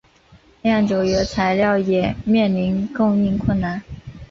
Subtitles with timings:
[0.63, 3.79] 酿酒原材料也面临供应困难。